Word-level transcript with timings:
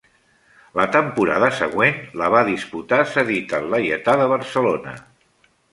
La 0.79 0.85
temporada 0.95 1.49
següent 1.59 2.01
la 2.23 2.31
va 2.37 2.41
disputar 2.49 3.01
cedit 3.13 3.57
al 3.61 3.73
Laietà 3.75 4.21
de 4.25 4.31
Barcelona. 4.37 5.01